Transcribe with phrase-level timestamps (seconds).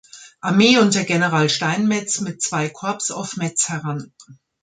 [0.39, 4.11] Armee unter General Steinmetz mit zwei Korps auf Metz heran.